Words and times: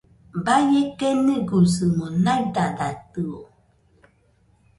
Baie 0.45 0.81
keniguisɨmo 0.99 2.05
naidadatɨo 2.23 3.39